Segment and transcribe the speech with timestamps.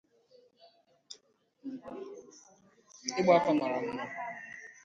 [3.19, 4.05] Ịgba afa mara mma